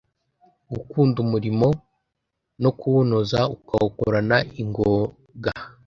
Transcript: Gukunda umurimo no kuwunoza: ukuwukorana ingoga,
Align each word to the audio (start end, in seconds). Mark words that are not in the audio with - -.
Gukunda 0.71 1.17
umurimo 1.25 1.67
no 2.61 2.71
kuwunoza: 2.79 3.39
ukuwukorana 3.55 4.37
ingoga, 4.61 5.53